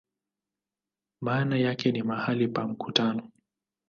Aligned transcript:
Maana 1.21 1.57
yake 1.57 1.91
ni 1.91 2.03
"mahali 2.03 2.47
pa 2.47 2.67
mkutano". 2.67 3.31